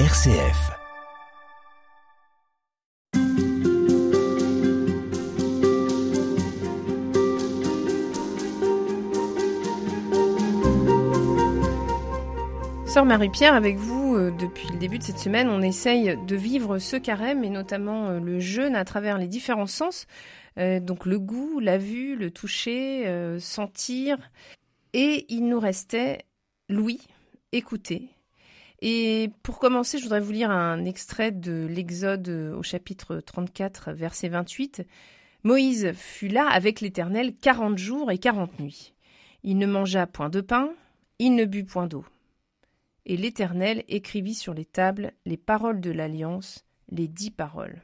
RCF. 0.00 0.72
Sœur 12.86 13.04
Marie-Pierre, 13.04 13.54
avec 13.54 13.76
vous, 13.76 14.16
euh, 14.16 14.32
depuis 14.32 14.66
le 14.72 14.78
début 14.78 14.98
de 14.98 15.04
cette 15.04 15.20
semaine, 15.20 15.48
on 15.48 15.62
essaye 15.62 16.18
de 16.26 16.34
vivre 16.34 16.80
ce 16.80 16.96
carême 16.96 17.44
et 17.44 17.48
notamment 17.48 18.08
euh, 18.08 18.18
le 18.18 18.40
jeûne 18.40 18.74
à 18.74 18.84
travers 18.84 19.16
les 19.16 19.28
différents 19.28 19.68
sens. 19.68 20.08
Euh, 20.58 20.80
donc 20.80 21.06
le 21.06 21.20
goût, 21.20 21.60
la 21.60 21.78
vue, 21.78 22.16
le 22.16 22.32
toucher, 22.32 23.38
sentir. 23.38 24.18
Et 24.92 25.24
il 25.28 25.46
nous 25.46 25.60
restait 25.60 26.24
Louis, 26.68 27.00
écouter. 27.52 28.13
Et 28.86 29.30
pour 29.42 29.60
commencer, 29.60 29.96
je 29.96 30.02
voudrais 30.02 30.20
vous 30.20 30.32
lire 30.32 30.50
un 30.50 30.84
extrait 30.84 31.32
de 31.32 31.66
l'Exode 31.70 32.28
au 32.28 32.62
chapitre 32.62 33.16
34, 33.16 33.92
verset 33.92 34.28
28. 34.28 34.82
Moïse 35.42 35.92
fut 35.94 36.28
là 36.28 36.46
avec 36.50 36.82
l'Éternel 36.82 37.34
quarante 37.34 37.78
jours 37.78 38.10
et 38.10 38.18
quarante 38.18 38.60
nuits. 38.60 38.92
Il 39.42 39.56
ne 39.56 39.64
mangea 39.64 40.06
point 40.06 40.28
de 40.28 40.42
pain, 40.42 40.68
il 41.18 41.34
ne 41.34 41.46
but 41.46 41.64
point 41.64 41.86
d'eau. 41.86 42.04
Et 43.06 43.16
l'Éternel 43.16 43.84
écrivit 43.88 44.34
sur 44.34 44.52
les 44.52 44.66
tables 44.66 45.12
les 45.24 45.38
paroles 45.38 45.80
de 45.80 45.90
l'alliance, 45.90 46.66
les 46.90 47.08
dix 47.08 47.30
paroles. 47.30 47.80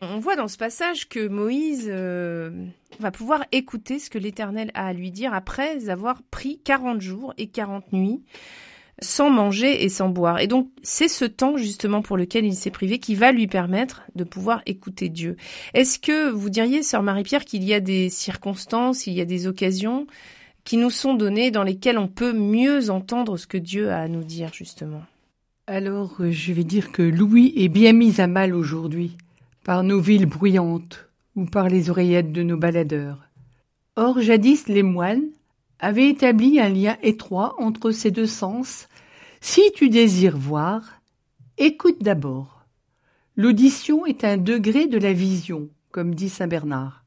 On 0.00 0.20
voit 0.20 0.36
dans 0.36 0.48
ce 0.48 0.56
passage 0.56 1.06
que 1.06 1.28
Moïse 1.28 1.90
euh, 1.90 2.64
va 2.98 3.10
pouvoir 3.10 3.44
écouter 3.52 3.98
ce 3.98 4.08
que 4.08 4.18
l'Éternel 4.18 4.70
a 4.72 4.86
à 4.86 4.94
lui 4.94 5.10
dire 5.10 5.34
après 5.34 5.90
avoir 5.90 6.22
pris 6.22 6.60
quarante 6.60 7.02
jours 7.02 7.34
et 7.36 7.48
quarante 7.48 7.92
nuits 7.92 8.22
sans 9.00 9.30
manger 9.30 9.84
et 9.84 9.88
sans 9.88 10.08
boire. 10.08 10.40
Et 10.40 10.46
donc 10.46 10.68
c'est 10.82 11.08
ce 11.08 11.24
temps 11.24 11.56
justement 11.56 12.02
pour 12.02 12.16
lequel 12.16 12.44
il 12.44 12.54
s'est 12.54 12.70
privé 12.70 12.98
qui 12.98 13.14
va 13.14 13.32
lui 13.32 13.46
permettre 13.46 14.02
de 14.14 14.24
pouvoir 14.24 14.62
écouter 14.66 15.08
Dieu. 15.08 15.36
Est-ce 15.74 15.98
que 15.98 16.30
vous 16.30 16.50
diriez, 16.50 16.82
sœur 16.82 17.02
Marie-Pierre, 17.02 17.44
qu'il 17.44 17.64
y 17.64 17.74
a 17.74 17.80
des 17.80 18.08
circonstances, 18.10 19.06
il 19.06 19.14
y 19.14 19.20
a 19.20 19.24
des 19.26 19.46
occasions 19.46 20.06
qui 20.64 20.76
nous 20.76 20.90
sont 20.90 21.14
données 21.14 21.50
dans 21.50 21.62
lesquelles 21.62 21.98
on 21.98 22.08
peut 22.08 22.32
mieux 22.32 22.90
entendre 22.90 23.36
ce 23.36 23.46
que 23.46 23.58
Dieu 23.58 23.90
a 23.90 23.98
à 23.98 24.08
nous 24.08 24.24
dire 24.24 24.50
justement? 24.52 25.02
Alors 25.66 26.16
je 26.30 26.52
vais 26.52 26.64
dire 26.64 26.92
que 26.92 27.02
Louis 27.02 27.52
est 27.56 27.68
bien 27.68 27.92
mis 27.92 28.20
à 28.20 28.26
mal 28.26 28.54
aujourd'hui 28.54 29.16
par 29.64 29.82
nos 29.82 30.00
villes 30.00 30.26
bruyantes 30.26 31.08
ou 31.36 31.46
par 31.46 31.68
les 31.68 31.90
oreillettes 31.90 32.32
de 32.32 32.42
nos 32.42 32.56
baladeurs. 32.56 33.18
Or 33.96 34.20
jadis 34.20 34.68
les 34.68 34.82
moines 34.82 35.28
avaient 35.78 36.08
établi 36.08 36.60
un 36.60 36.68
lien 36.68 36.96
étroit 37.02 37.54
entre 37.58 37.90
ces 37.90 38.10
deux 38.10 38.26
sens. 38.26 38.88
Si 39.40 39.62
tu 39.74 39.88
désires 39.88 40.38
voir, 40.38 41.00
écoute 41.58 42.02
d'abord. 42.02 42.66
L'audition 43.36 44.06
est 44.06 44.24
un 44.24 44.36
degré 44.36 44.86
de 44.86 44.98
la 44.98 45.12
vision, 45.12 45.68
comme 45.90 46.14
dit 46.14 46.28
saint 46.28 46.46
Bernard. 46.46 47.04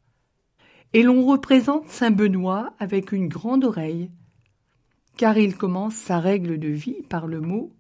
Et 0.93 1.03
l'on 1.03 1.25
représente 1.25 1.89
saint 1.89 2.11
Benoît 2.11 2.73
avec 2.79 3.11
une 3.11 3.27
grande 3.27 3.63
oreille, 3.63 4.09
car 5.15 5.37
il 5.37 5.55
commence 5.55 5.95
sa 5.95 6.19
règle 6.19 6.59
de 6.59 6.69
vie 6.69 7.01
par 7.09 7.27
le 7.27 7.41
mot 7.41 7.73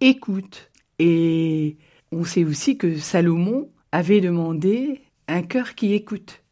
écoute. 0.00 0.70
Et 0.98 1.76
on 2.12 2.24
sait 2.24 2.44
aussi 2.44 2.78
que 2.78 2.96
Salomon 2.98 3.70
avait 3.92 4.20
demandé 4.20 5.02
un 5.28 5.42
cœur 5.42 5.74
qui 5.74 5.94
écoute. 5.94 6.42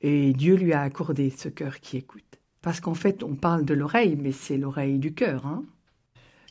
Et 0.00 0.32
Dieu 0.32 0.54
lui 0.54 0.72
a 0.72 0.82
accordé 0.82 1.30
ce 1.30 1.48
cœur 1.48 1.80
qui 1.80 1.96
écoute. 1.96 2.37
Parce 2.68 2.80
qu'en 2.80 2.92
fait, 2.92 3.22
on 3.22 3.34
parle 3.34 3.64
de 3.64 3.72
l'oreille, 3.72 4.18
mais 4.20 4.30
c'est 4.30 4.58
l'oreille 4.58 4.98
du 4.98 5.14
cœur. 5.14 5.46
Hein 5.46 5.64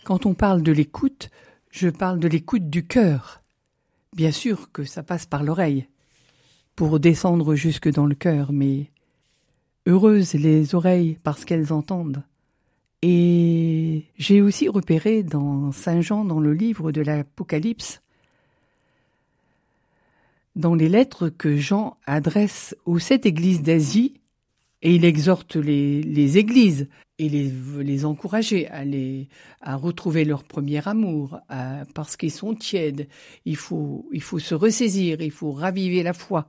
Quand 0.04 0.26
on 0.26 0.34
parle 0.34 0.64
de 0.64 0.72
l'écoute, 0.72 1.30
je 1.70 1.90
parle 1.90 2.18
de 2.18 2.28
l'écoute 2.28 2.72
du 2.72 2.88
cœur. 2.88 3.44
Bien 4.16 4.32
sûr 4.32 4.72
que 4.72 4.84
ça 4.84 5.04
passe 5.04 5.28
par 5.28 5.44
l'oreille, 5.44 5.86
pour 6.76 7.00
descendre 7.00 7.54
jusque 7.54 7.88
dans 7.88 8.08
le 8.08 8.16
cœur, 8.16 8.52
mais 8.52 8.90
heureuses 9.86 10.34
les 10.34 10.74
oreilles 10.74 11.20
parce 11.22 11.46
qu'elles 11.46 11.72
entendent. 11.72 12.24
Et 13.04 14.06
j'ai 14.18 14.42
aussi 14.42 14.70
repéré 14.70 15.22
dans 15.22 15.72
Saint 15.72 16.02
Jean, 16.02 16.26
dans 16.26 16.40
le 16.40 16.54
livre 16.54 16.92
de 16.92 17.02
l'Apocalypse, 17.02 18.02
dans 20.56 20.74
les 20.74 20.90
lettres 20.90 21.30
que 21.30 21.58
Jean 21.58 21.96
adresse 22.08 22.76
aux 22.86 22.98
sept 22.98 23.28
églises 23.28 23.62
d'Asie, 23.62 24.17
et 24.82 24.96
il 24.96 25.06
exhorte 25.06 25.56
les, 25.56 26.38
églises 26.38 26.88
et 27.18 27.30
les, 27.30 27.52
les 27.80 28.06
encourager 28.06 28.68
à, 28.68 28.86
les, 28.86 29.28
à 29.62 29.76
retrouver 29.76 30.24
leur 30.24 30.44
premier 30.44 30.88
amour, 30.88 31.40
parce 31.96 32.16
qu'ils 32.16 32.32
sont 32.32 32.54
tièdes. 32.54 33.08
Il 33.46 33.56
faut, 33.56 34.08
il 34.12 34.22
faut 34.22 34.40
se 34.40 34.54
ressaisir, 34.54 35.22
il 35.22 35.32
faut 35.32 35.52
raviver 35.52 36.04
la 36.04 36.14
foi. 36.14 36.48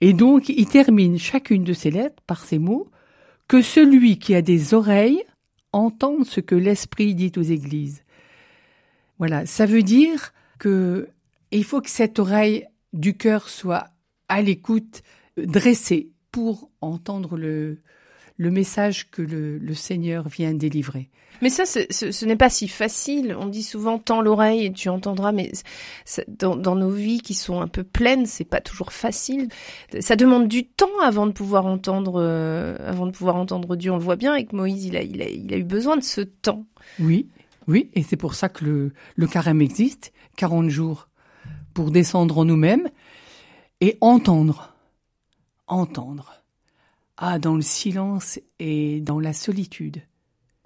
Et 0.00 0.12
donc, 0.12 0.48
il 0.48 0.66
termine 0.66 1.18
chacune 1.18 1.64
de 1.64 1.72
ces 1.72 1.90
lettres 1.90 2.22
par 2.26 2.44
ces 2.44 2.58
mots 2.58 2.90
que 3.48 3.62
celui 3.62 4.18
qui 4.18 4.34
a 4.34 4.42
des 4.42 4.74
oreilles 4.74 5.22
entende 5.72 6.26
ce 6.26 6.40
que 6.40 6.54
l'Esprit 6.54 7.14
dit 7.14 7.32
aux 7.36 7.42
églises. 7.42 8.02
Voilà, 9.18 9.46
ça 9.46 9.66
veut 9.66 9.82
dire 9.82 10.32
que 10.58 11.08
il 11.52 11.64
faut 11.64 11.80
que 11.80 11.90
cette 11.90 12.18
oreille 12.18 12.66
du 12.92 13.16
cœur 13.16 13.48
soit 13.48 13.88
à 14.28 14.42
l'écoute, 14.42 15.02
dressée 15.36 16.10
pour 16.36 16.68
entendre 16.82 17.38
le, 17.38 17.78
le 18.36 18.50
message 18.50 19.10
que 19.10 19.22
le, 19.22 19.72
Seigneur 19.72 20.28
vient 20.28 20.52
délivrer. 20.52 21.08
Mais 21.40 21.48
ça, 21.48 21.64
ce, 21.64 22.24
n'est 22.26 22.36
pas 22.36 22.50
si 22.50 22.68
facile. 22.68 23.34
On 23.40 23.46
dit 23.46 23.62
souvent 23.62 23.98
tends 23.98 24.20
l'oreille 24.20 24.66
et 24.66 24.70
tu 24.70 24.90
entendras, 24.90 25.32
mais 25.32 25.50
dans, 26.28 26.76
nos 26.76 26.90
vies 26.90 27.22
qui 27.22 27.32
sont 27.32 27.62
un 27.62 27.68
peu 27.68 27.84
pleines, 27.84 28.26
c'est 28.26 28.44
pas 28.44 28.60
toujours 28.60 28.92
facile. 28.92 29.48
Ça 30.00 30.14
demande 30.14 30.46
du 30.46 30.66
temps 30.66 30.98
avant 31.02 31.26
de 31.26 31.32
pouvoir 31.32 31.64
entendre, 31.64 32.20
euh, 32.20 32.76
avant 32.86 33.06
de 33.06 33.12
pouvoir 33.12 33.36
entendre 33.36 33.74
Dieu. 33.74 33.90
On 33.90 33.96
le 33.96 34.02
voit 34.02 34.16
bien 34.16 34.34
avec 34.34 34.52
Moïse, 34.52 34.84
il 34.84 34.98
a, 34.98 35.02
il 35.02 35.22
a, 35.22 35.30
il 35.30 35.54
a 35.54 35.56
eu 35.56 35.64
besoin 35.64 35.96
de 35.96 36.04
ce 36.04 36.20
temps. 36.20 36.66
Oui, 37.00 37.30
oui, 37.66 37.88
et 37.94 38.02
c'est 38.02 38.18
pour 38.18 38.34
ça 38.34 38.50
que 38.50 38.62
le, 38.62 38.92
le 39.14 39.26
carême 39.26 39.62
existe, 39.62 40.12
40 40.36 40.68
jours 40.68 41.08
pour 41.72 41.90
descendre 41.90 42.36
en 42.36 42.44
nous-mêmes 42.44 42.90
et 43.80 43.96
entendre. 44.02 44.75
Entendre. 45.66 46.42
Ah, 47.16 47.38
dans 47.38 47.56
le 47.56 47.62
silence 47.62 48.38
et 48.58 49.00
dans 49.00 49.20
la 49.20 49.32
solitude. 49.32 50.02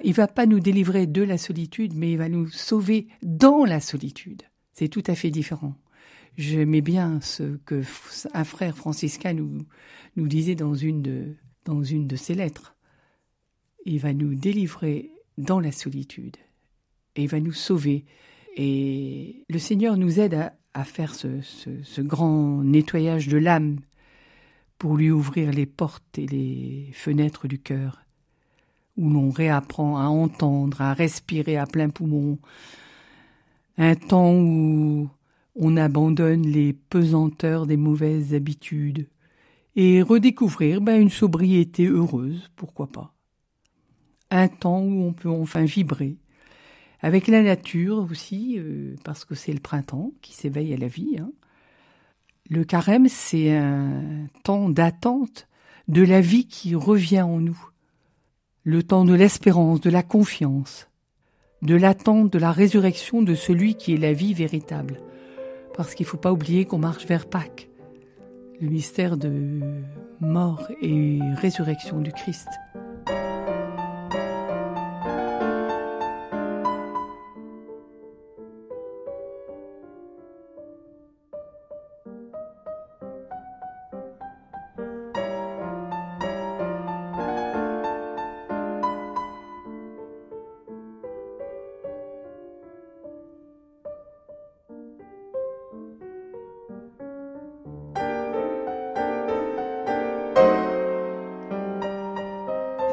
Il 0.03 0.15
va 0.15 0.27
pas 0.27 0.47
nous 0.47 0.61
délivrer 0.61 1.07
de 1.07 1.23
la 1.23 1.39
solitude, 1.39 1.95
mais 1.95 2.13
il 2.13 2.19
va 2.19 2.29
nous 2.29 2.49
sauver 2.49 3.09
dans 3.23 3.65
la 3.65 3.81
solitude. 3.81 4.43
C'est 4.73 4.89
tout 4.89 5.05
à 5.07 5.15
fait 5.15 5.31
différent. 5.31 5.75
J'aimais 6.37 6.81
bien 6.81 7.21
ce 7.21 7.57
que 7.67 7.83
un 8.33 8.45
frère 8.45 8.77
franciscain 8.77 9.35
nous, 9.35 9.67
nous 10.17 10.27
disait 10.27 10.55
dans 10.55 10.75
une 10.75 11.03
de, 11.03 11.35
dans 11.65 11.83
une 11.83 12.07
de 12.07 12.17
ses 12.17 12.35
lettres. 12.35 12.75
Il 13.85 13.99
va 13.99 14.13
nous 14.13 14.35
délivrer 14.35 15.11
dans 15.39 15.61
la 15.61 15.73
solitude 15.73 16.37
et 17.17 17.25
il 17.25 17.29
va 17.29 17.41
nous 17.41 17.53
sauver. 17.53 18.05
Et 18.57 19.45
le 19.49 19.59
Seigneur 19.59 19.97
nous 19.97 20.19
aide 20.19 20.35
à, 20.35 20.55
à 20.75 20.85
faire 20.85 21.15
ce, 21.15 22.01
grand 22.01 22.63
nettoyage 22.63 23.29
de 23.29 23.39
l'âme 23.39 23.81
pour 24.81 24.97
lui 24.97 25.11
ouvrir 25.11 25.53
les 25.53 25.67
portes 25.67 26.19
et 26.19 26.27
les 26.27 26.89
fenêtres 26.95 27.47
du 27.47 27.59
cœur, 27.59 28.03
où 28.97 29.11
l'on 29.11 29.29
réapprend 29.29 29.99
à 29.99 30.05
entendre, 30.05 30.81
à 30.81 30.95
respirer 30.95 31.59
à 31.59 31.67
plein 31.67 31.91
poumon, 31.91 32.39
un 33.77 33.95
temps 33.95 34.33
où 34.33 35.11
on 35.55 35.77
abandonne 35.77 36.47
les 36.47 36.73
pesanteurs 36.73 37.67
des 37.67 37.77
mauvaises 37.77 38.33
habitudes, 38.33 39.07
et 39.77 40.01
redécouvrir 40.01 40.81
ben, 40.81 40.99
une 40.99 41.11
sobriété 41.11 41.87
heureuse, 41.87 42.51
pourquoi 42.57 42.87
pas. 42.87 43.15
Un 44.31 44.49
temps 44.49 44.81
où 44.81 45.03
on 45.03 45.13
peut 45.13 45.29
enfin 45.29 45.65
vibrer, 45.65 46.17
avec 47.01 47.29
la 47.29 47.43
nature 47.43 48.09
aussi, 48.11 48.57
euh, 48.59 48.97
parce 49.05 49.27
que 49.27 49.35
c'est 49.35 49.53
le 49.53 49.61
printemps 49.61 50.13
qui 50.23 50.33
s'éveille 50.33 50.73
à 50.73 50.79
la 50.79 50.89
vie. 50.89 51.19
Hein. 51.19 51.33
Le 52.51 52.65
carême, 52.65 53.07
c'est 53.09 53.57
un 53.57 54.27
temps 54.43 54.69
d'attente 54.69 55.47
de 55.87 56.03
la 56.03 56.21
vie 56.21 56.49
qui 56.49 56.75
revient 56.75 57.23
en 57.23 57.39
nous, 57.39 57.71
le 58.65 58.83
temps 58.83 59.05
de 59.05 59.15
l'espérance, 59.15 59.81
de 59.81 59.89
la 59.89 60.03
confiance, 60.03 60.89
de 61.63 61.77
l'attente 61.77 62.33
de 62.33 62.41
la 62.41 62.51
résurrection 62.51 63.23
de 63.23 63.37
celui 63.37 63.77
qui 63.77 63.95
est 63.95 63.99
la 63.99 64.13
vie 64.13 64.35
véritable. 64.35 65.01
Parce 65.77 65.95
qu'il 65.95 66.07
ne 66.07 66.09
faut 66.09 66.17
pas 66.17 66.33
oublier 66.33 66.65
qu'on 66.65 66.79
marche 66.79 67.07
vers 67.07 67.27
Pâques, 67.27 67.71
le 68.61 68.69
mystère 68.69 69.17
de 69.17 69.61
mort 70.21 70.67
et 70.83 71.21
résurrection 71.37 72.01
du 72.01 72.11
Christ. 72.11 72.49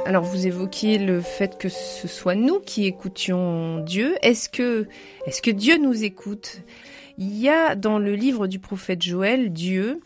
Alors 0.07 0.23
vous 0.23 0.47
évoquiez 0.47 0.99
le 0.99 1.19
fait 1.19 1.57
que 1.57 1.67
ce 1.67 2.07
soit 2.07 2.33
nous 2.33 2.61
qui 2.61 2.85
écoutions 2.85 3.79
Dieu. 3.81 4.15
Est-ce 4.21 4.47
que, 4.47 4.87
est-ce 5.25 5.41
que 5.41 5.51
Dieu 5.51 5.77
nous 5.77 6.05
écoute? 6.05 6.61
Il 7.17 7.37
y 7.37 7.49
a 7.49 7.75
dans 7.75 7.99
le 7.99 8.15
livre 8.15 8.47
du 8.47 8.57
prophète 8.57 9.01
Joël 9.01 9.51
Dieu 9.51 9.99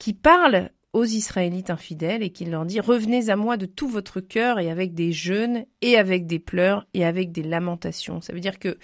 qui 0.00 0.12
parle 0.12 0.70
aux 0.92 1.04
Israélites 1.04 1.70
infidèles 1.70 2.24
et 2.24 2.30
qui 2.30 2.46
leur 2.46 2.64
dit 2.64 2.80
Revenez 2.80 3.30
à 3.30 3.36
moi 3.36 3.56
de 3.56 3.66
tout 3.66 3.86
votre 3.86 4.18
cœur 4.18 4.58
et 4.58 4.72
avec 4.72 4.92
des 4.92 5.12
jeûnes 5.12 5.66
et 5.82 5.98
avec 5.98 6.26
des 6.26 6.40
pleurs 6.40 6.88
et 6.92 7.04
avec 7.04 7.30
des 7.30 7.44
lamentations. 7.44 8.20
Ça 8.20 8.32
veut 8.32 8.40
dire 8.40 8.58
que 8.58 8.76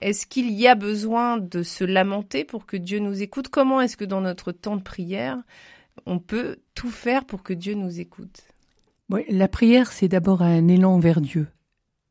est-ce 0.00 0.26
qu'il 0.26 0.50
y 0.50 0.66
a 0.66 0.74
besoin 0.74 1.36
de 1.36 1.62
se 1.62 1.84
lamenter 1.84 2.42
pour 2.42 2.66
que 2.66 2.76
Dieu 2.76 2.98
nous 2.98 3.22
écoute? 3.22 3.46
Comment 3.46 3.80
est-ce 3.80 3.96
que 3.96 4.04
dans 4.04 4.22
notre 4.22 4.50
temps 4.50 4.74
de 4.74 4.82
prière, 4.82 5.38
on 6.04 6.18
peut 6.18 6.56
tout 6.74 6.90
faire 6.90 7.24
pour 7.26 7.44
que 7.44 7.52
Dieu 7.52 7.74
nous 7.74 8.00
écoute? 8.00 8.55
La 9.08 9.48
prière, 9.48 9.92
c'est 9.92 10.08
d'abord 10.08 10.42
un 10.42 10.66
élan 10.68 10.98
vers 10.98 11.20
Dieu. 11.20 11.48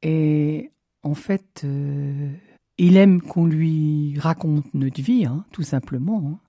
Et 0.01 0.71
en 1.03 1.13
fait, 1.13 1.61
euh, 1.65 2.31
il 2.77 2.95
aime 2.97 3.21
qu'on 3.21 3.45
lui 3.45 4.17
raconte 4.19 4.73
notre 4.73 5.01
vie, 5.01 5.25
hein, 5.25 5.45
tout 5.51 5.63
simplement. 5.63 6.23
Hein. 6.25 6.39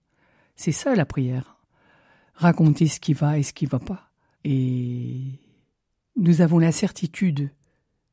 C'est 0.55 0.73
ça 0.73 0.95
la 0.95 1.05
prière 1.05 1.57
raconter 2.37 2.87
ce 2.87 3.01
qui 3.01 3.15
va 3.15 3.39
et 3.39 3.43
ce 3.43 3.53
qui 3.53 3.65
ne 3.65 3.71
va 3.71 3.79
pas. 3.79 4.11
Et 4.45 5.41
nous 6.17 6.41
avons 6.41 6.59
la 6.59 6.73
certitude 6.73 7.51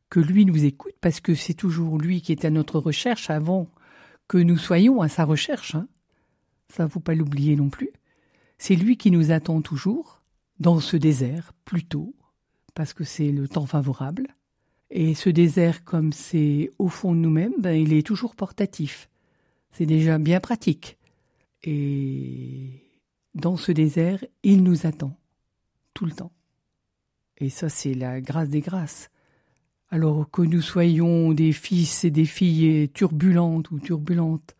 que 0.10 0.20
lui 0.20 0.46
nous 0.46 0.64
écoute 0.64 0.96
parce 1.02 1.20
que 1.20 1.36
c'est 1.36 1.54
toujours 1.54 1.98
lui 1.98 2.22
qui 2.22 2.32
est 2.32 2.46
à 2.46 2.50
notre 2.50 2.80
recherche 2.80 3.30
avant 3.30 3.70
que 4.28 4.38
nous 4.38 4.58
soyons 4.58 5.02
à 5.02 5.10
sa 5.10 5.26
recherche. 5.26 5.76
Hein. 5.76 5.88
Ça, 6.70 6.88
faut 6.88 7.00
pas 7.00 7.16
l'oublier 7.16 7.56
non 7.56 7.70
plus. 7.70 7.92
C'est 8.58 8.76
lui 8.76 8.98
qui 8.98 9.12
nous 9.12 9.32
attend 9.32 9.62
toujours 9.62 10.22
dans 10.60 10.80
ce 10.80 10.96
désert, 10.96 11.52
plutôt, 11.66 12.16
parce 12.74 12.94
que 12.94 13.04
c'est 13.04 13.32
le 13.32 13.48
temps 13.48 13.66
favorable. 13.66 14.28
Et 14.90 15.16
ce 15.16 15.30
désert, 15.30 15.84
comme 15.84 16.14
c'est 16.14 16.72
au 16.78 16.88
fond 16.88 17.14
de 17.14 17.20
nous-mêmes, 17.20 17.54
ben, 17.60 17.74
il 17.74 17.94
est 17.94 18.06
toujours 18.06 18.36
portatif. 18.36 19.10
C'est 19.72 19.86
déjà 19.86 20.20
bien 20.20 20.40
pratique. 20.40 20.98
Et 21.64 22.84
dans 23.34 23.58
ce 23.58 23.72
désert, 23.72 24.24
il 24.44 24.64
nous 24.64 24.86
attend, 24.86 25.18
tout 25.94 26.06
le 26.06 26.12
temps. 26.12 26.32
Et 27.38 27.50
ça, 27.50 27.70
c'est 27.70 27.96
la 27.96 28.22
grâce 28.22 28.50
des 28.50 28.62
grâces. 28.62 29.10
Alors 29.90 30.30
que 30.30 30.42
nous 30.42 30.62
soyons 30.62 31.34
des 31.34 31.52
fils 31.52 32.04
et 32.04 32.12
des 32.12 32.26
filles 32.26 32.90
turbulentes 32.90 33.72
ou 33.72 33.80
turbulentes, 33.80 34.56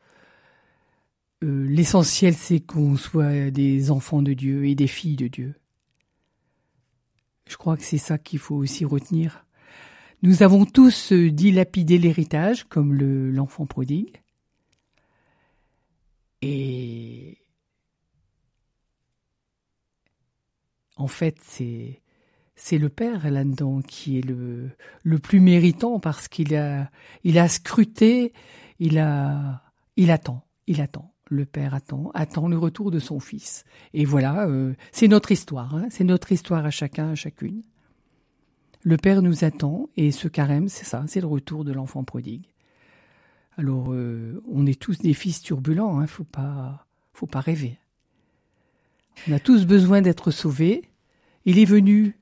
euh, 1.44 1.68
l'essentiel 1.68 2.36
c'est 2.36 2.60
qu'on 2.60 2.96
soit 2.96 3.52
des 3.52 3.92
enfants 3.92 4.22
de 4.22 4.34
Dieu 4.34 4.66
et 4.66 4.76
des 4.76 4.88
filles 4.88 5.16
de 5.16 5.28
Dieu. 5.28 5.56
Je 7.48 7.58
crois 7.58 7.78
que 7.78 7.84
c'est 7.84 7.98
ça 7.98 8.18
qu'il 8.18 8.40
faut 8.40 8.56
aussi 8.56 8.86
retenir. 8.86 9.46
Nous 10.22 10.44
avons 10.44 10.66
tous 10.66 11.12
dilapidé 11.14 11.98
l'héritage 11.98 12.64
comme 12.66 12.94
l'enfant 12.94 13.66
prodigue. 13.66 14.22
Et 16.42 17.38
en 20.98 21.08
fait, 21.08 21.38
c'est 21.42 22.02
c'est 22.56 22.78
le 22.78 22.90
père 22.90 23.30
là-dedans 23.32 23.82
qui 23.82 24.20
est 24.20 24.22
le 24.22 24.72
le 25.04 25.20
plus 25.20 25.40
méritant 25.40 26.00
parce 26.00 26.28
qu'il 26.28 26.56
a 26.56 26.90
il 27.24 27.40
a 27.40 27.48
scruté, 27.48 28.34
il 28.80 29.00
a 29.00 29.64
il 29.98 30.12
attend, 30.12 30.46
il 30.68 30.82
attend. 30.82 31.13
Le 31.34 31.46
père 31.46 31.74
attend, 31.74 32.48
le 32.48 32.58
retour 32.60 32.92
de 32.92 33.00
son 33.00 33.20
fils. 33.20 33.66
Et 33.96 34.06
voilà, 34.06 34.46
euh, 34.48 34.76
c'est 34.92 35.08
notre 35.08 35.32
histoire, 35.32 35.74
hein, 35.74 35.88
c'est 35.90 36.04
notre 36.04 36.32
histoire 36.32 36.64
à 36.64 36.70
chacun, 36.70 37.10
à 37.10 37.16
chacune. 37.16 37.64
Le 38.84 38.98
père 38.98 39.24
nous 39.24 39.44
attend 39.44 39.90
et 39.98 40.12
ce 40.12 40.28
carême, 40.28 40.70
c'est 40.70 40.86
ça, 40.86 41.04
c'est 41.08 41.22
le 41.22 41.28
retour 41.28 41.64
de 41.64 41.72
l'enfant 41.72 42.04
prodigue. 42.04 42.46
Alors, 43.58 43.94
euh, 43.94 44.44
on 44.48 44.68
est 44.68 44.80
tous 44.80 45.00
des 45.00 45.16
fils 45.16 45.42
turbulents, 45.42 46.00
hein, 46.00 46.06
faut 46.06 46.24
pas, 46.24 46.86
faut 47.14 47.26
pas 47.26 47.40
rêver. 47.40 47.80
On 49.28 49.32
a 49.32 49.40
tous 49.40 49.66
besoin 49.66 50.04
d'être 50.04 50.30
sauvés. 50.30 50.84
Il 51.46 51.58
est 51.58 51.66
venu 51.66 52.16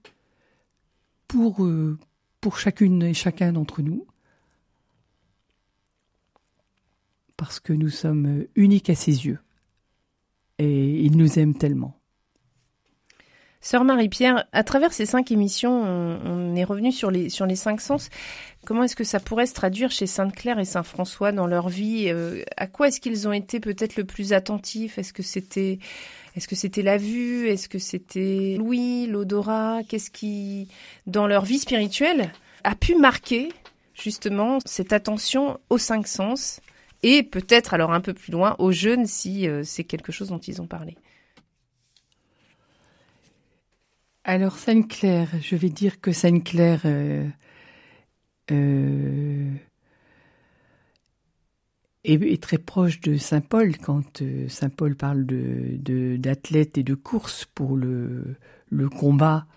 pour, 1.28 1.66
euh, 1.66 2.00
pour 2.40 2.60
chacune 2.60 3.04
et 3.04 3.14
chacun 3.14 3.52
d'entre 3.52 3.82
nous, 3.82 4.08
parce 7.42 7.60
que 7.60 7.74
nous 7.74 7.90
sommes 7.90 8.46
uniques 8.56 8.92
à 8.92 8.94
ses 8.94 9.26
yeux. 9.26 9.40
Et 10.60 11.02
il 11.02 11.18
nous 11.18 11.40
aime 11.40 11.56
tellement. 11.56 11.98
Sœur 13.62 13.84
Marie-Pierre, 13.84 14.46
à 14.52 14.64
travers 14.64 14.94
ces 14.94 15.08
cinq 15.08 15.32
émissions, 15.32 15.74
on, 15.74 16.56
est 16.56 16.64
revenu 16.64 16.92
sur 16.92 17.10
les, 17.10 17.30
sur 17.30 17.48
les 17.48 17.56
cinq 17.56 17.82
sens. 17.82 18.10
Comment 18.64 18.84
est-ce 18.84 18.96
que 18.96 19.04
ça 19.04 19.20
pourrait 19.20 19.48
se 19.48 19.56
traduire 19.56 19.90
chez 19.90 20.06
Sainte-Claire 20.06 20.60
et 20.60 20.66
Saint-François 20.66 21.32
dans 21.32 21.48
leur 21.48 21.68
vie 21.68 22.10
euh, 22.10 22.44
À 22.58 22.68
quoi 22.68 22.90
est-ce 22.90 23.02
qu'ils 23.02 23.28
ont 23.28 23.34
été 23.34 23.60
peut-être 23.60 23.96
le 23.96 24.04
plus 24.04 24.34
attentifs? 24.34 25.00
Est-ce 25.00 25.12
que 25.12 25.24
c'était 25.24 25.80
est-ce 26.36 26.48
que 26.48 26.56
c'était 26.56 26.84
la 26.84 26.98
vue? 26.98 27.48
Est-ce 27.48 27.68
que 27.68 27.80
c'était 27.80 28.56
l'ouïe, 28.60 29.08
l'odorat? 29.08 29.82
Qu'est-ce 29.90 30.12
qui, 30.12 30.68
dans 31.08 31.26
leur 31.26 31.44
vie 31.44 31.58
spirituelle, 31.58 32.32
a 32.64 32.76
pu 32.76 32.94
marquer 32.94 33.50
justement 33.96 34.60
cette 34.64 34.94
attention 34.94 35.60
aux 35.72 35.80
cinq 35.80 36.08
sens? 36.08 36.62
Et 37.04 37.24
peut-être 37.24 37.74
alors 37.74 37.94
un 37.94 38.02
peu 38.02 38.14
plus 38.14 38.32
loin 38.32 38.56
aux 38.60 38.72
jeunes 38.72 39.06
si 39.06 39.48
euh, 39.48 39.64
c'est 39.64 39.84
quelque 39.84 40.12
chose 40.12 40.30
dont 40.30 40.40
ils 40.40 40.62
ont 40.62 40.68
parlé 40.68 40.98
Alors 44.24 44.58
Sainte-Claire, 44.58 45.30
je 45.42 45.56
vais 45.56 45.70
dire 45.70 46.00
que 46.00 46.12
Sainte-Claire 46.12 46.82
euh, 46.86 47.28
euh, 48.52 49.52
est, 52.04 52.42
très 52.42 52.60
proche 52.60 53.00
de 53.02 53.18
Saint 53.18 53.42
Paul 53.42 53.78
quand 53.78 54.22
euh, 54.22 54.48
Saint 54.48 54.70
Paul 54.70 54.96
parle 54.96 55.26
de 55.26 56.18
d'athlètes 56.18 56.78
et 56.78 56.84
de 56.84 56.94
courses 56.94 57.46
pour 57.46 57.76
le, 57.76 58.36
le 58.70 58.90
combat 58.90 59.48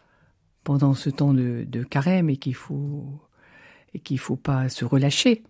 pendant 0.64 0.94
ce 0.94 1.11
temps 1.11 1.35
de, 1.35 1.64
de 1.69 1.82
carême 1.82 2.31
et 2.31 2.38
qu'il 2.38 2.55
faut 2.55 3.05
et 3.93 3.99
qu'il 4.00 4.19
faut 4.19 4.37
pas 4.37 4.70
se 4.70 4.87
relâcher. 4.87 5.43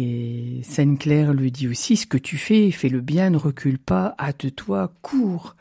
Et 0.00 0.60
Sainte 0.62 1.00
Claire 1.00 1.34
lui 1.34 1.50
dit 1.50 1.66
aussi 1.66 1.96
ce 1.96 2.06
que 2.06 2.18
tu 2.18 2.36
fais, 2.36 2.70
fais 2.70 2.88
le 2.88 3.00
bien, 3.00 3.30
ne 3.30 3.36
recule 3.36 3.80
pas, 3.80 4.14
hâte-toi, 4.20 4.92
cours 5.02 5.56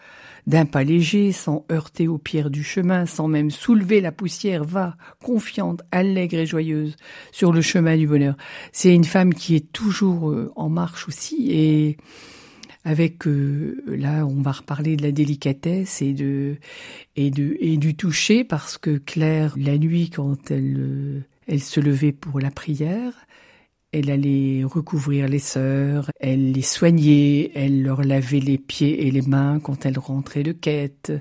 d'un 0.45 0.67
pas 0.67 0.83
léger, 0.83 1.31
sans 1.31 1.65
heurter 1.71 2.07
aux 2.07 2.19
pierres 2.19 2.51
du 2.51 2.63
chemin, 2.63 3.07
sans 3.07 3.27
même 3.27 3.49
soulever 3.49 3.99
la 3.99 4.11
poussière, 4.11 4.63
va, 4.63 4.95
confiante, 5.23 5.81
allègre 5.91 6.37
et 6.37 6.45
joyeuse, 6.45 6.95
sur 7.31 7.51
le 7.51 7.61
chemin 7.61 7.97
du 7.97 8.05
bonheur. 8.05 8.37
C'est 8.71 8.93
une 8.93 9.05
femme 9.05 9.33
qui 9.33 9.55
est 9.55 9.73
toujours 9.73 10.29
euh, 10.29 10.51
en 10.55 10.69
marche 10.69 11.07
aussi, 11.07 11.51
et 11.51 11.97
avec 12.85 13.25
euh, 13.25 13.83
là, 13.87 14.23
on 14.23 14.41
va 14.43 14.51
reparler 14.51 14.97
de 14.97 15.03
la 15.03 15.11
délicatesse 15.11 16.03
et 16.03 16.13
de 16.13 16.57
et 17.15 17.31
de 17.31 17.57
et 17.59 17.77
du 17.77 17.95
toucher, 17.95 18.43
parce 18.43 18.77
que 18.77 18.99
Claire, 18.99 19.55
la 19.57 19.79
nuit, 19.79 20.11
quand 20.11 20.51
elle 20.51 20.75
euh, 20.77 21.19
elle 21.47 21.61
se 21.61 21.79
levait 21.79 22.11
pour 22.11 22.39
la 22.39 22.51
prière, 22.51 23.13
elle 23.97 24.11
allait 24.11 24.63
recouvrir 24.63 25.27
les 25.27 25.39
sœurs, 25.39 26.11
elle 26.19 26.51
les 26.51 26.61
soignait, 26.61 27.51
elle 27.55 27.83
leur 27.83 28.03
lavait 28.03 28.39
les 28.39 28.57
pieds 28.57 29.07
et 29.07 29.11
les 29.11 29.21
mains 29.21 29.59
quand 29.59 29.85
elles 29.85 29.99
rentraient 29.99 30.43
de 30.43 30.51
quête. 30.51 31.11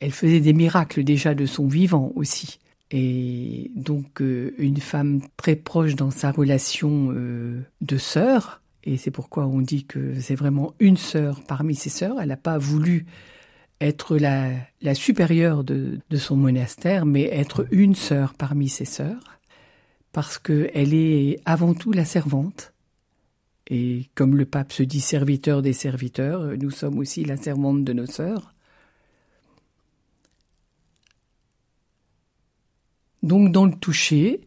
Elle 0.00 0.12
faisait 0.12 0.40
des 0.40 0.52
miracles 0.52 1.04
déjà 1.04 1.34
de 1.34 1.46
son 1.46 1.66
vivant 1.66 2.12
aussi. 2.16 2.58
Et 2.90 3.70
donc 3.74 4.20
euh, 4.20 4.54
une 4.58 4.78
femme 4.78 5.22
très 5.36 5.56
proche 5.56 5.94
dans 5.94 6.10
sa 6.10 6.30
relation 6.30 7.08
euh, 7.12 7.62
de 7.80 7.96
sœur, 7.96 8.60
et 8.84 8.96
c'est 8.96 9.10
pourquoi 9.10 9.46
on 9.46 9.60
dit 9.60 9.84
que 9.84 10.20
c'est 10.20 10.34
vraiment 10.34 10.74
une 10.80 10.96
sœur 10.96 11.40
parmi 11.46 11.74
ses 11.74 11.88
sœurs. 11.88 12.20
Elle 12.20 12.28
n'a 12.28 12.36
pas 12.36 12.58
voulu 12.58 13.06
être 13.80 14.18
la, 14.18 14.94
supérieure 14.94 15.64
de, 15.64 16.00
de 16.10 16.16
son 16.16 16.36
monastère, 16.36 17.06
mais 17.06 17.24
être 17.24 17.66
une 17.70 17.94
sœur 17.94 18.34
parmi 18.34 18.68
ses 18.68 18.84
sœurs 18.84 19.31
parce 20.12 20.38
qu'elle 20.38 20.94
est 20.94 21.40
avant 21.44 21.74
tout 21.74 21.92
la 21.92 22.04
servante. 22.04 22.72
Et 23.68 24.10
comme 24.14 24.36
le 24.36 24.44
pape 24.44 24.72
se 24.72 24.82
dit 24.82 25.00
serviteur 25.00 25.62
des 25.62 25.72
serviteurs, 25.72 26.56
nous 26.58 26.70
sommes 26.70 26.98
aussi 26.98 27.24
la 27.24 27.36
servante 27.36 27.84
de 27.84 27.92
nos 27.92 28.06
sœurs. 28.06 28.54
Donc 33.22 33.52
dans 33.52 33.66
le 33.66 33.74
toucher, 33.74 34.40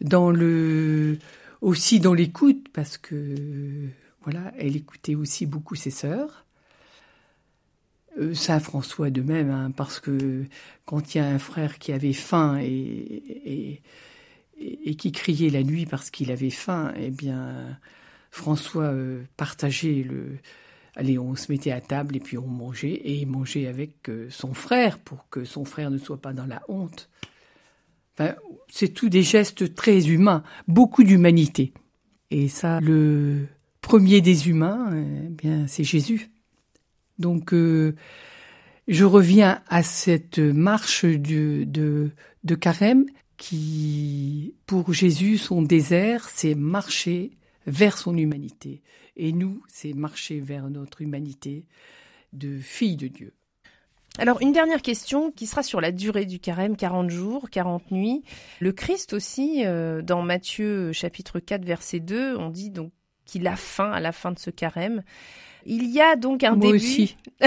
dans 0.00 0.30
le 0.30 1.18
aussi 1.60 2.00
dans 2.00 2.14
l'écoute 2.14 2.68
parce 2.72 2.96
que 2.98 3.88
voilà, 4.22 4.52
elle 4.58 4.76
écoutait 4.76 5.16
aussi 5.16 5.46
beaucoup 5.46 5.74
ses 5.74 5.90
sœurs. 5.90 6.46
Euh, 8.18 8.34
Saint 8.34 8.60
François 8.60 9.10
de 9.10 9.22
même, 9.22 9.50
hein, 9.50 9.72
parce 9.74 9.98
que 9.98 10.44
quand 10.84 11.14
il 11.14 11.18
y 11.18 11.20
a 11.20 11.26
un 11.26 11.38
frère 11.38 11.78
qui 11.78 11.92
avait 11.92 12.12
faim 12.12 12.58
et 12.60 13.22
et, 13.44 13.82
qui 14.96 15.12
criait 15.12 15.50
la 15.50 15.62
nuit 15.62 15.86
parce 15.86 16.10
qu'il 16.10 16.30
avait 16.30 16.50
faim, 16.50 16.92
eh 16.96 17.10
bien, 17.10 17.78
François 18.32 18.84
euh, 18.84 19.22
partageait 19.36 20.04
le. 20.08 20.38
Allez, 20.96 21.18
on 21.18 21.36
se 21.36 21.50
mettait 21.50 21.70
à 21.70 21.80
table 21.80 22.16
et 22.16 22.20
puis 22.20 22.36
on 22.36 22.46
mangeait, 22.46 22.92
et 22.92 23.14
il 23.20 23.26
mangeait 23.26 23.66
avec 23.66 24.08
euh, 24.08 24.28
son 24.30 24.52
frère 24.52 24.98
pour 24.98 25.28
que 25.30 25.44
son 25.44 25.64
frère 25.64 25.90
ne 25.90 25.98
soit 25.98 26.20
pas 26.20 26.32
dans 26.32 26.46
la 26.46 26.62
honte. 26.68 27.08
Enfin, 28.14 28.34
c'est 28.68 28.88
tout 28.88 29.08
des 29.08 29.22
gestes 29.22 29.74
très 29.74 30.08
humains, 30.08 30.42
beaucoup 30.68 31.02
d'humanité. 31.02 31.72
Et 32.30 32.48
ça, 32.48 32.80
le 32.80 33.46
premier 33.80 34.20
des 34.20 34.48
humains, 34.48 34.90
eh 34.94 35.28
bien, 35.28 35.66
c'est 35.66 35.84
Jésus. 35.84 36.30
Donc, 37.18 37.54
euh, 37.54 37.94
je 38.88 39.04
reviens 39.04 39.62
à 39.68 39.82
cette 39.82 40.38
marche 40.38 41.04
de, 41.04 41.64
de, 41.64 42.10
de 42.44 42.54
carême 42.54 43.06
qui, 43.42 44.54
pour 44.66 44.92
Jésus, 44.92 45.36
son 45.36 45.62
désert, 45.62 46.28
c'est 46.28 46.54
marcher 46.54 47.32
vers 47.66 47.98
son 47.98 48.16
humanité. 48.16 48.82
Et 49.16 49.32
nous, 49.32 49.64
c'est 49.66 49.94
marcher 49.94 50.38
vers 50.38 50.70
notre 50.70 51.02
humanité 51.02 51.66
de 52.32 52.56
fille 52.58 52.96
de 52.96 53.08
Dieu. 53.08 53.32
Alors 54.18 54.40
une 54.42 54.52
dernière 54.52 54.80
question 54.80 55.32
qui 55.32 55.48
sera 55.48 55.64
sur 55.64 55.80
la 55.80 55.90
durée 55.90 56.24
du 56.24 56.38
carême, 56.38 56.76
40 56.76 57.10
jours, 57.10 57.50
40 57.50 57.90
nuits. 57.90 58.22
Le 58.60 58.70
Christ 58.70 59.12
aussi, 59.12 59.66
euh, 59.66 60.02
dans 60.02 60.22
Matthieu 60.22 60.92
chapitre 60.92 61.40
4 61.40 61.64
verset 61.64 61.98
2, 61.98 62.36
on 62.36 62.48
dit 62.48 62.70
donc 62.70 62.92
qu'il 63.24 63.48
a 63.48 63.56
faim 63.56 63.90
à 63.90 63.98
la 63.98 64.12
fin 64.12 64.30
de 64.30 64.38
ce 64.38 64.50
carême. 64.50 65.02
Il 65.66 65.90
y 65.90 66.00
a 66.00 66.16
donc 66.16 66.44
un 66.44 66.56
Moi 66.56 66.72
début. 66.72 66.76
aussi. 66.76 67.16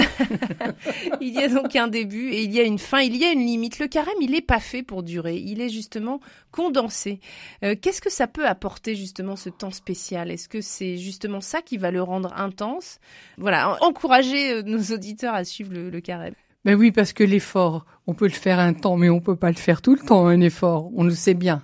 il 1.20 1.34
y 1.34 1.38
a 1.38 1.48
donc 1.48 1.74
un 1.76 1.88
début 1.88 2.30
et 2.30 2.42
il 2.42 2.52
y 2.52 2.60
a 2.60 2.62
une 2.62 2.78
fin, 2.78 3.00
il 3.00 3.16
y 3.16 3.24
a 3.24 3.32
une 3.32 3.44
limite. 3.44 3.78
Le 3.78 3.86
carême, 3.88 4.14
il 4.20 4.30
n'est 4.32 4.40
pas 4.40 4.60
fait 4.60 4.82
pour 4.82 5.02
durer, 5.02 5.36
il 5.36 5.60
est 5.60 5.68
justement 5.68 6.20
condensé. 6.50 7.20
Euh, 7.64 7.74
Qu'est-ce 7.80 8.00
que 8.00 8.10
ça 8.10 8.26
peut 8.26 8.46
apporter 8.46 8.94
justement 8.94 9.36
ce 9.36 9.48
temps 9.48 9.70
spécial? 9.70 10.30
Est-ce 10.30 10.48
que 10.48 10.60
c'est 10.60 10.96
justement 10.96 11.40
ça 11.40 11.62
qui 11.62 11.76
va 11.76 11.90
le 11.90 12.02
rendre 12.02 12.32
intense? 12.36 12.98
Voilà, 13.38 13.78
encourager 13.82 14.52
euh, 14.52 14.62
nos 14.62 14.82
auditeurs 14.94 15.34
à 15.34 15.44
suivre 15.44 15.72
le, 15.72 15.90
le 15.90 16.00
carême. 16.00 16.34
Ben 16.64 16.74
oui, 16.74 16.90
parce 16.90 17.12
que 17.12 17.22
l'effort, 17.22 17.86
on 18.06 18.14
peut 18.14 18.26
le 18.26 18.32
faire 18.32 18.58
un 18.58 18.72
temps, 18.74 18.96
mais 18.96 19.08
on 19.08 19.20
peut 19.20 19.36
pas 19.36 19.50
le 19.50 19.56
faire 19.56 19.82
tout 19.82 19.94
le 19.94 20.00
temps, 20.00 20.26
un 20.26 20.40
effort. 20.40 20.90
On 20.96 21.04
le 21.04 21.14
sait 21.14 21.34
bien. 21.34 21.62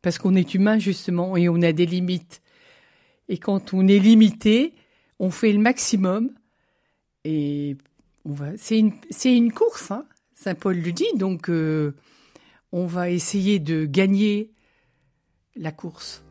Parce 0.00 0.18
qu'on 0.18 0.34
est 0.34 0.54
humain, 0.54 0.78
justement, 0.78 1.36
et 1.36 1.48
on 1.48 1.60
a 1.62 1.72
des 1.72 1.86
limites. 1.86 2.40
Et 3.28 3.38
quand 3.38 3.74
on 3.74 3.86
est 3.86 3.98
limité, 3.98 4.74
on 5.18 5.30
fait 5.30 5.52
le 5.52 5.58
maximum. 5.58 6.30
Et 7.24 7.76
c'est 8.56 8.78
une, 9.24 9.52
course, 9.52 9.90
hein. 9.90 10.04
Saint 10.34 10.54
Paul 10.54 10.76
le 10.76 10.92
dit, 10.92 11.06
donc 11.16 11.48
euh, 11.48 11.94
on 12.72 12.86
va 12.86 13.10
essayer 13.10 13.58
de 13.58 13.86
gagner 13.86 14.50
la 15.56 15.72
course. 15.72 16.24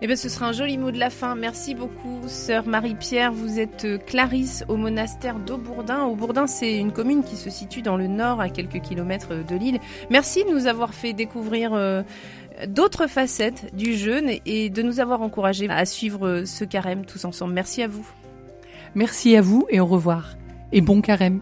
Eh 0.00 0.06
bien, 0.06 0.14
ce 0.14 0.28
sera 0.28 0.46
un 0.46 0.52
joli 0.52 0.78
mot 0.78 0.92
de 0.92 0.98
la 0.98 1.10
fin. 1.10 1.34
Merci 1.34 1.74
beaucoup, 1.74 2.20
sœur 2.28 2.68
Marie-Pierre. 2.68 3.32
Vous 3.32 3.58
êtes 3.58 3.84
euh, 3.84 3.98
Clarisse 3.98 4.64
au 4.68 4.76
monastère 4.76 5.40
d'Aubourdin. 5.40 6.04
Aubourdin, 6.04 6.46
c'est 6.46 6.78
une 6.78 6.92
commune 6.92 7.24
qui 7.24 7.34
se 7.34 7.50
situe 7.50 7.82
dans 7.82 7.96
le 7.96 8.06
nord, 8.06 8.40
à 8.40 8.48
quelques 8.48 8.80
kilomètres 8.80 9.44
de 9.44 9.56
l'île. 9.56 9.80
Merci 10.08 10.44
de 10.44 10.50
nous 10.50 10.68
avoir 10.68 10.94
fait 10.94 11.14
découvrir 11.14 11.74
euh, 11.74 12.04
d'autres 12.66 13.06
facettes 13.06 13.74
du 13.74 13.94
jeûne 13.94 14.30
et 14.46 14.70
de 14.70 14.82
nous 14.82 15.00
avoir 15.00 15.22
encouragés 15.22 15.68
à 15.68 15.84
suivre 15.84 16.44
ce 16.44 16.64
carême 16.64 17.04
tous 17.04 17.24
ensemble. 17.24 17.54
Merci 17.54 17.82
à 17.82 17.88
vous. 17.88 18.06
Merci 18.94 19.36
à 19.36 19.42
vous 19.42 19.66
et 19.70 19.80
au 19.80 19.86
revoir. 19.86 20.36
Et 20.72 20.80
bon 20.80 21.00
carême. 21.00 21.40